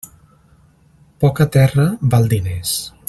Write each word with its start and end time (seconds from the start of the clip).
Poca 1.25 1.47
terra 1.57 1.87
val 2.15 2.27
diners. 2.33 2.75